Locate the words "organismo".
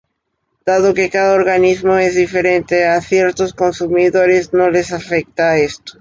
1.35-1.95